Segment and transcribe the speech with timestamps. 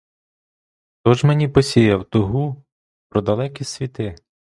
[0.99, 2.63] Хто ж мені посіяв тугу
[3.09, 4.15] про далекі світи?